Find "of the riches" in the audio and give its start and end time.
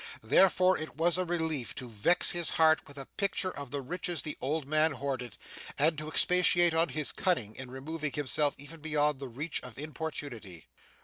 3.51-4.23